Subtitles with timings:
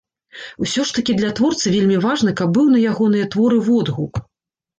[0.67, 4.13] Усё ж такі для творцы вельмі важна, каб быў на ягоныя творы водгук.